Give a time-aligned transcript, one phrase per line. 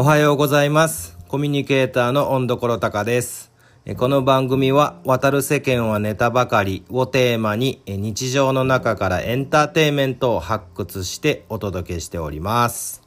[0.00, 1.18] おはようございます。
[1.26, 3.50] コミュニケーターの温どころたかです。
[3.96, 13.02] この番組は、渡る世間はネタばかりをテーマに、日常の中からエンターテインメントを発掘してお届けしております。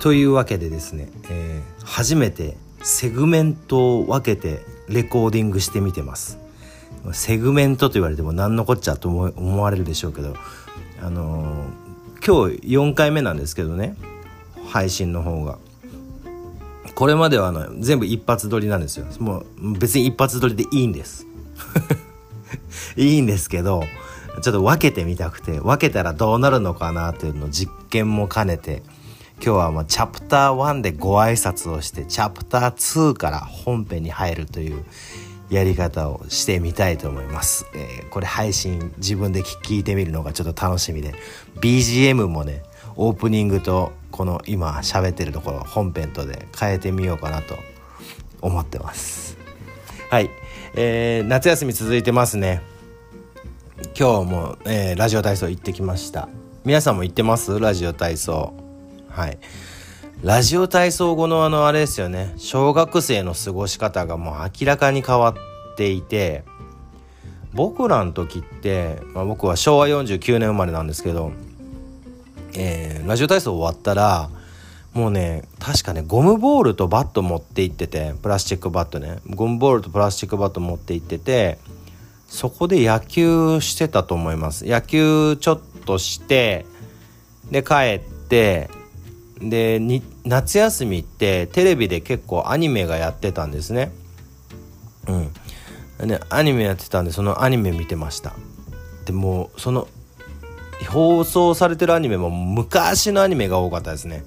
[0.00, 6.38] というわけでですね、えー初めてセグメントを分けてレコーディングしてみてます。
[7.12, 10.34] セグメントと言われても何のこっちゃと思われるでしょうけど
[11.02, 11.84] あのー
[12.26, 13.96] 今日4回目なんですけどね。
[14.66, 15.58] 配信の方が。
[16.94, 19.04] これまではあの全部一発撮りなんですよ。
[19.18, 21.26] もう別に一発撮りでいいんです。
[22.96, 23.84] いいんですけど
[24.40, 28.82] ちょっと分けてみたくて分けたらどうなるのかなというのを実験も兼ねて
[29.44, 34.82] 今日はもうチャプター1でご挨拶をしてチャプター2から本編に入るという
[35.50, 41.14] やり方をしてみたいと思います、えーこれ配信自分で聞聞いてみるのがちょっと楽しみで
[41.60, 42.62] BGM もね
[42.96, 47.56] オープニングとこの今喋ってるところ本編とで変えてみようかなと
[48.40, 49.36] 思ってます。
[50.10, 50.30] はい、
[50.74, 52.62] えー夏休み続いてますね。
[53.98, 56.28] 今日も、えーラジオ体操行ってきました。
[56.64, 57.58] 皆さんも行ってます？
[57.58, 58.63] ラジオ体操。
[59.14, 59.38] はい。
[60.22, 62.34] ラジオ体操後のあのあれですよね。
[62.36, 66.44] 小学生の過ごし方がもう明らかに変わっていて
[67.52, 71.32] 僕らの時って、まあ、僕は昭和49年生まれなんですけど、
[72.56, 74.30] えーラジオ体操終わったら
[74.94, 79.18] もうね確かねゴムボールとバット持って行っててプラスチックバットね。
[79.28, 81.58] ゴムボールとプラスチックバット持って行ってて
[82.26, 84.64] そこで野球してたと思います。
[84.64, 86.64] 野球ちょっとして
[87.50, 88.70] で帰って
[89.50, 89.80] で
[90.24, 93.92] 夏休みってテレビで結構アニメがやってたんですね。
[95.08, 95.12] う
[96.04, 96.08] ん。
[96.08, 98.34] でアニメやってたんでそのアニメ見てました。
[99.04, 99.88] でもその
[100.88, 104.24] 放送されてるアニメも昔のアニメが多かったですね。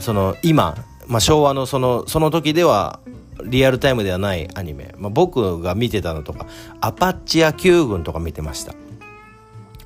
[0.00, 3.00] その今、まあ、昭和のそのその時では
[3.44, 6.46] リアルタイムではないアニメ、まあ、僕が見てたのとか
[6.80, 8.74] アパッチ野球軍とか見てました。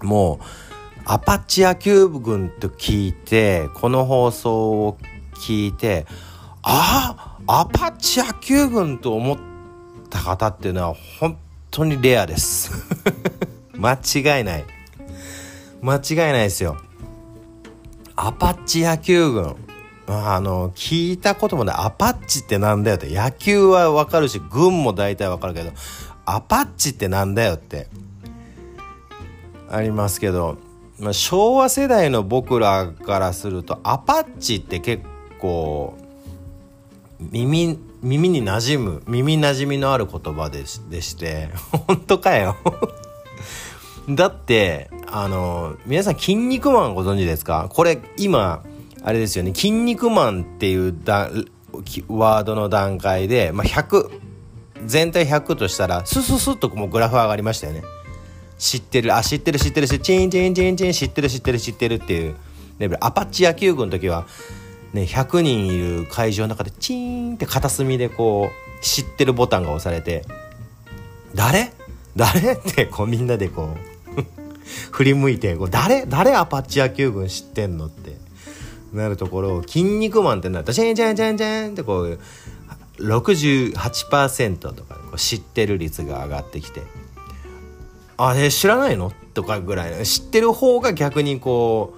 [0.02, 0.69] もう
[1.04, 4.98] アパッチ野球軍と聞いてこの放送を
[5.34, 6.06] 聞いて
[6.62, 9.38] ああアパッチ野球軍と思っ
[10.08, 11.38] た方っていうのは本
[11.70, 12.70] 当にレアです。
[13.76, 14.64] 間違いない。
[15.80, 16.76] 間違いないですよ。
[18.14, 19.56] アパッチ野球軍。
[20.06, 21.76] あの聞いたこともない。
[21.78, 23.08] アパッチってなんだよって。
[23.10, 25.70] 野球はわかるし軍も大体わかるけど
[26.26, 27.88] アパッチってなんだよって。
[29.70, 30.58] ありますけど、
[31.00, 35.02] まあ、昭和世代の僕らからするとアパッチって結
[35.38, 35.96] 構
[37.18, 41.48] 耳耳に馴染む耳馴染みのある言葉でしでして
[41.86, 42.56] 本当かよ。
[44.08, 47.68] だってあの皆さん「筋肉マン」ご存知ですか？
[47.70, 48.62] これ今
[49.02, 51.30] あれですよね「筋肉マン」っていうだ
[52.08, 54.10] ワードの段階で、まあ、100
[54.86, 57.82] 全体100としたらスススッともうグラフ上がりましたよね。
[58.60, 59.16] 知ってる。
[59.16, 59.88] あ知ってる知ってる。
[59.88, 62.36] 知ってるチンチンチンチン知ってる知ってる知ってるっていう。
[62.78, 64.26] レベルアパッチ野球部の時は
[64.94, 70.24] ね100人いる会場の中でチーンって片隅でこう知ってるボタンが押されて
[71.34, 71.72] 誰？
[72.16, 72.52] 誰？
[72.54, 73.76] ってこうみんなでこ
[74.16, 74.22] う
[74.92, 76.06] 振り向いてこう誰？
[76.06, 78.16] 誰アパッチ野球軍知ってんのって
[78.94, 82.18] なるところを「筋肉マン」ってなったらチェンチェンチェンチェンってこう
[82.98, 86.82] 68%とかこう知ってる率が上がってきて
[88.28, 90.06] 「あえ知らないの?」とかぐらい。
[90.06, 91.94] 知ってる方が逆にこ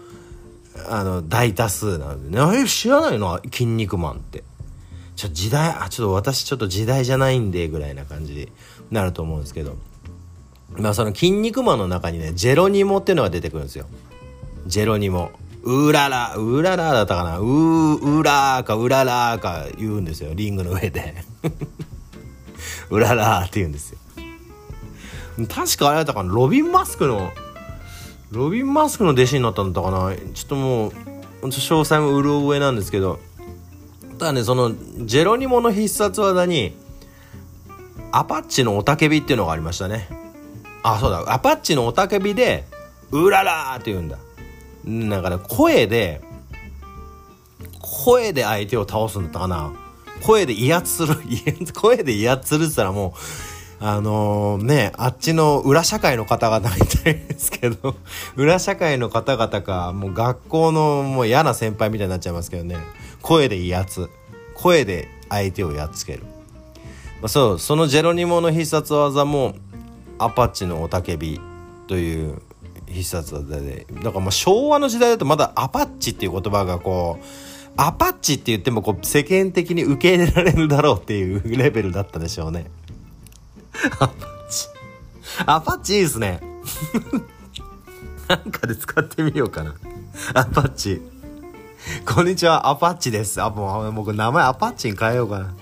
[0.77, 4.45] うあの大多数なので、ね、え知らないの「筋肉マン」って。
[5.15, 8.49] ちょ時代あちょっと私ちょっと時代じゃないんでぐらいな感じに
[8.91, 9.77] なると思うんですけど。
[10.77, 13.87] まあその「筋肉マン」の中にねジェロニモっていうのが出てくるんですよ。
[14.67, 15.31] ジェロニモ。
[15.63, 16.35] うらら。
[16.37, 17.39] うららだったかな？
[17.39, 17.45] う
[17.95, 20.33] うらかうららか言うんですよ。
[20.35, 21.25] リングの上で。
[22.91, 23.99] うららって言うんですよ。
[25.49, 26.33] 確かあれだったかな。
[26.33, 27.33] ロビン・マスクの
[28.31, 30.15] ロビン・マスクの弟子になったんだったかな。
[30.35, 30.93] ちょっともう
[31.47, 33.19] 詳細もうる覚えなんですけど。
[34.19, 34.73] ただねその
[35.05, 36.77] ジェロニモの必殺技に
[38.13, 40.09] アパッチの雄たけびっていうのがありましたね。
[40.83, 41.33] あそうだ。
[41.33, 42.65] アパッチの雄たけびで
[43.11, 44.19] 「うららー!」って言うんだ。
[44.85, 46.21] なんかね声で
[47.81, 49.73] 声で相手を倒すんだったかな。
[50.23, 51.17] 声で威圧する
[51.75, 53.52] 声で威圧するって言ったらもう
[53.85, 57.97] あのねあっちの裏社会の方々みたいですけど
[58.37, 62.77] 裏社会の方々かもう学校のもう嫌な先輩みたいになっちゃいますけどね。
[63.23, 64.09] 声で威圧。
[64.55, 66.23] 声で相手をやっつける。
[67.21, 69.55] まあ、そうそのジェロニモの必殺技も
[70.19, 71.41] アパッチの雄たけび
[71.89, 72.41] という
[72.87, 77.25] 必殺技でだからまあ昭和の時代だとまだアパッチっていう言葉がこう
[77.77, 82.71] アパッチって言ってもこう世間的に受け入れられるだろうっていうレベルだったでしょうね。
[83.91, 84.69] アパッチ。
[85.47, 86.41] アパッチいいですね。
[88.29, 89.75] なんかで使ってみようかな。
[90.35, 91.03] アパッチ。
[92.07, 92.69] こんにちは。
[92.69, 93.43] アパッチです。
[93.43, 95.55] あもう僕名前アパッチに変えようかな。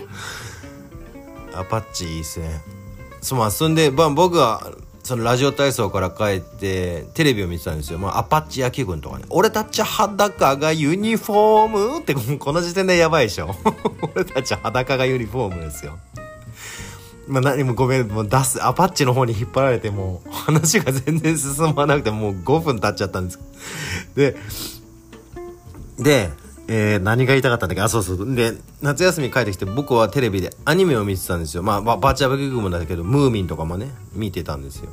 [1.55, 2.61] アパッチいいっすね。
[3.23, 4.71] そまあそんで、まあ、僕は
[5.03, 9.25] そのラジオ体操から帰ってテレビを見てたんですよ、まあ、アパッチ野球軍とかね。
[9.31, 13.55] 俺たち裸がユニフォームってこの時点でやばいでしょ。
[14.15, 15.99] 俺たち裸がユニフォームですよ。
[17.31, 23.39] まあ何もごめんもう出すアパッチの方に引っ張られてもう話が全然進まなくてもう5分経っちゃったんです
[24.15, 24.37] で
[25.99, 26.31] で
[26.73, 27.83] えー、何が言いたかったんだっけ？
[27.83, 28.35] あ、そうそう。
[28.37, 31.65] で、夏休み帰ってきて僕はテレビでアニメを見てたんですよ。
[31.65, 34.91] まあ、バーチャルギグもだけど、ムーミンとかもね、見てたんですよ。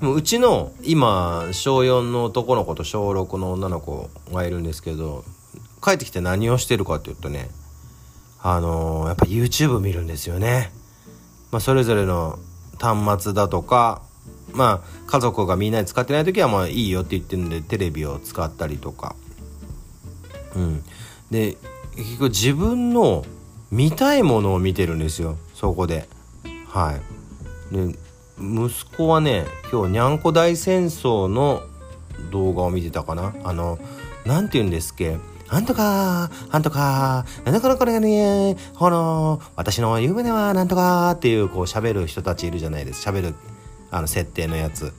[0.00, 5.22] もううちの、今、小4の男の子と小6の女の子がいるんですけど、
[5.84, 7.50] 帰ってきて何をしてるかっていうとね、
[8.40, 10.72] あのー、やっぱ YouTube 見るんですよね。
[11.52, 12.38] まあ、それぞれの
[12.80, 14.02] 端末だとか、
[14.52, 19.14] まあ、家族がみんなで使ってない時はまあいいよって言ってるんで、テレビを使ったりとか。
[20.56, 20.82] うん。
[21.30, 21.56] で
[21.96, 23.24] 結局自分の
[23.70, 25.36] 見たいものを見てるんですよ。
[25.54, 26.08] そこで。
[26.68, 26.98] は
[27.72, 27.74] い。
[27.74, 27.96] で
[28.38, 31.62] 息子はね今日にゃんこ大戦争の
[32.30, 33.34] 動画を見てたかな。
[33.44, 33.78] あの
[34.26, 35.18] 何て言うんですっけ？
[35.52, 43.10] なんとか、なんとか、なんだかこれがね、この、私の夢ではなんとかっていう、こう喋る人たちいるじゃないですか。
[43.10, 43.34] 喋る、
[43.90, 44.94] あの、設定のやつ。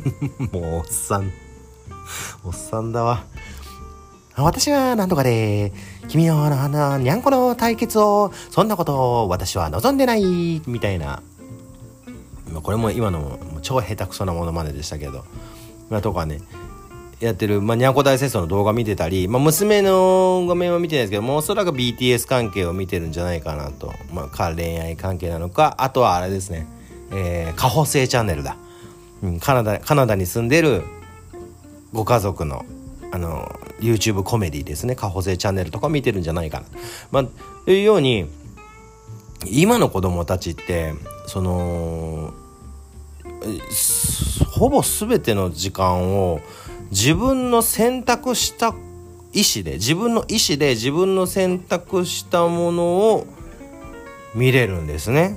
[0.50, 1.30] もう、おっさん。
[2.42, 3.24] おっさんだわ。
[4.34, 5.74] 私が何とかで、
[6.08, 11.22] 君のあの、にゃんこの対決を、そんなことを私は望んでない、みたいな。
[12.62, 15.26] これも今の超下手くそなものまねでしたけど。
[15.90, 16.40] まあ、とかね、
[17.20, 23.92] やってる、まあ、にゃんこ大戦争の動画見てたり、まあ、娘の画面は見てないですけども、おそらく BTS 関係を見てるんじゃないかなと。
[24.12, 26.66] まあ、恋愛関係なのか、あとはあれですね、
[27.10, 28.56] えー、過保生チャンネルだ。
[29.22, 30.82] うん、カナダ、カナダに住んでる
[31.92, 32.64] ご家族の
[33.10, 33.48] あの
[33.80, 36.66] YouTube コメディですね過保生チャンネルとか見てるんじゃないかな。
[37.10, 37.24] まあ、
[37.64, 38.28] というように
[39.46, 40.94] 今の子供たちって
[41.26, 42.34] その
[44.50, 46.40] ほぼ全ての時間を
[46.90, 48.74] 自分の選択した
[49.32, 53.26] 意思で自分の意思で自分の選択したものを
[54.34, 55.36] 見れるんですね。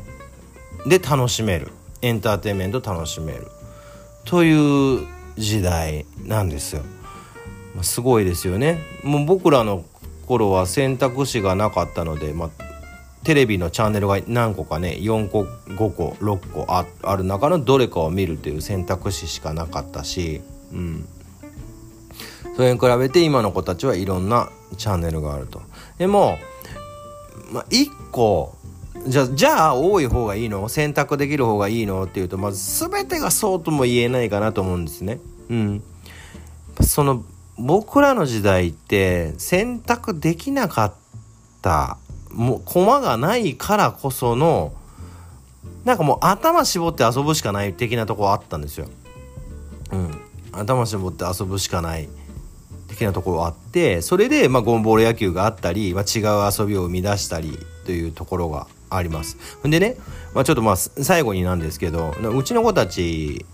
[0.88, 1.72] で楽しめる
[2.02, 3.48] エンターテインメント楽しめる
[4.26, 5.08] という
[5.38, 6.84] 時代なんですよ。
[7.82, 9.86] すごいですよねもう僕らの
[10.28, 12.50] 頃は選択肢がなかったので、まあ、
[13.24, 20.42] テレビのチャンネルが何個かね4個5個6個あある中のどれかを見るという選択肢しかなかったし、
[20.74, 21.08] うん、
[22.62, 25.64] それに比べて今の子たちはいろんなチャンネルがあると。
[25.98, 26.38] でも、
[27.52, 28.56] まあ、1個
[29.08, 30.70] じゃじゃあ多い方がいいの？
[30.70, 32.04] 選択できる方がいいの？
[32.04, 35.20] っていうとまず全てがそうとも言えないかなと思うんですね。
[35.50, 35.84] うん、
[36.82, 37.24] その
[37.58, 40.94] 僕らの時代って選択できなかっ
[41.64, 41.98] た
[42.30, 44.72] もう駒がないからこその
[45.84, 48.88] なんかもう頭絞って遊ぶしかない的なとこあったんですよ。
[49.92, 50.22] うん。
[50.54, 52.10] 頭絞って遊ぶしかない
[52.92, 59.38] 的なところあってそれで、まあ、ゴンボール野球があったり、まあ、違う遊びを生み出したりというところがあります。
[59.64, 59.98] でね、
[60.34, 63.46] まあ、ちょっとまあ最後になんですけどうちの子たち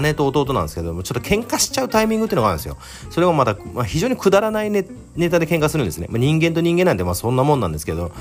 [0.00, 2.76] 姉と弟なんですけどもちょっと喧嘩しちゃうタイミングっていうのがあるんですよ。
[3.10, 8.12] それもまた、まあ、非常にくだらないネネタで喧嘩するんですね、まあ、人間と人間なんてまあそんなもんなんですけど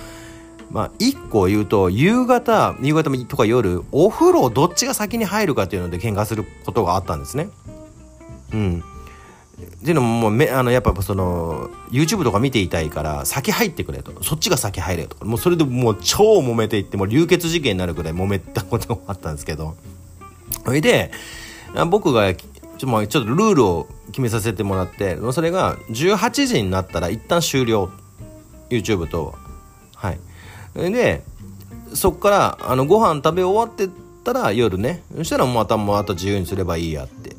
[0.71, 7.49] まあ1個言うと夕方夕方とか夜お風呂どっちが先に入るかっていうので喧嘩することがあったんですね。
[8.53, 8.83] うん。
[9.65, 19.75] っていうのももうめあのやっぱその YouTube とか見ていたいから先入ってくれとそっちが先入れとかもうそれでもう超揉めていっても流血事件になるぐらい揉めたことがあったんですけど
[20.63, 21.11] それで、
[21.89, 27.91] 僕がちょっとルールを決めさせてもらって、それが18時になったら一旦終了。
[28.69, 29.35] YouTube と。
[29.95, 30.19] はい。
[30.91, 31.23] で、
[31.93, 33.87] そっから、あの、ご飯食べ終わって
[34.23, 37.34] たら夜ね、そしたらまたもうあと自由にすればいいやって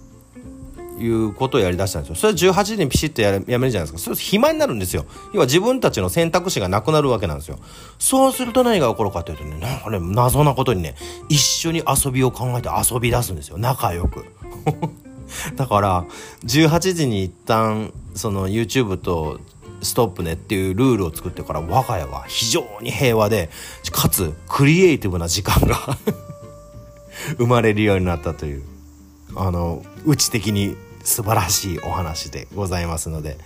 [0.99, 2.15] いうことをやりだしたんですよ。
[2.17, 3.99] それは18時にピシッとややめるじゃないですか。
[3.99, 5.05] それ暇になるんですよ。
[5.33, 7.59] 要は自分たちの選択肢がなくなるわけなんですよ。
[7.99, 10.95] そうすると何が起こるかというとね、なんかね、謎なことにね、
[11.29, 13.59] 一緒に遊びを考えて遊び出すんですよ。
[13.59, 14.25] 仲良く。
[15.57, 16.05] だから、
[16.45, 19.41] 18時に一旦、その YouTube と
[19.83, 23.51] ストップねっていうルールを作ってから我が家は非常に平和で
[23.93, 25.77] かつクリエイティブな時間が
[27.39, 28.63] 生まれるようになったという
[29.37, 30.77] あのうち的に
[31.07, 33.39] 素晴らしいお話でございますので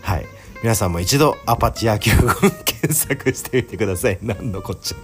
[0.00, 0.26] はい
[0.62, 4.96] 皆さんも一度アパッチ野球軍検索してみてください 何のこっちゃ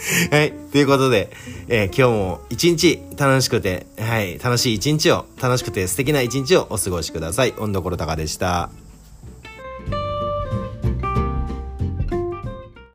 [0.30, 0.52] はい。
[0.72, 1.30] ということで、
[1.68, 7.54] えー、今日も一日楽しくて、はい、楽しい一日を、楽しくて素敵な一日をお過ごしください。
[7.58, 8.70] 温度ころたかでした。